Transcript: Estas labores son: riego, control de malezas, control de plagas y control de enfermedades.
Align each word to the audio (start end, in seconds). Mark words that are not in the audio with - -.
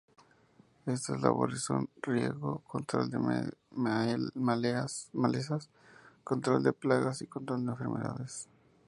Estas 0.87 1.21
labores 1.21 1.61
son: 1.61 1.87
riego, 2.01 2.63
control 2.65 3.11
de 3.11 3.19
malezas, 3.75 5.07
control 6.23 6.63
de 6.63 6.73
plagas 6.73 7.21
y 7.21 7.27
control 7.27 7.67
de 7.67 7.73
enfermedades. 7.73 8.49